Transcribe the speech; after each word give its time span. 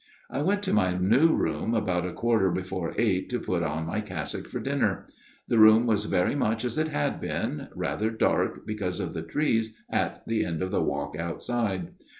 "I 0.31 0.41
went 0.41 0.63
to 0.63 0.73
my 0.73 0.97
new 0.97 1.31
room 1.35 1.75
about 1.75 2.07
a 2.07 2.11
quarter 2.11 2.49
before 2.49 2.95
eight 2.97 3.29
to 3.29 3.39
put 3.39 3.61
on 3.61 3.85
my 3.85 4.01
cassock 4.01 4.47
for 4.47 4.59
dinner. 4.59 5.05
The 5.47 5.59
room 5.59 5.85
was 5.85 6.05
very 6.05 6.33
much 6.33 6.65
as 6.65 6.79
it 6.79 6.87
had 6.87 7.21
been 7.21 7.67
rather 7.75 8.09
dark 8.09 8.65
because 8.65 8.99
of 8.99 9.13
the 9.13 9.21
trees 9.21 9.75
at 9.91 10.23
the 10.25 10.43
end 10.43 10.63
of 10.63 10.71
the 10.71 10.81
walk 10.81 11.15
outside. 11.15 11.89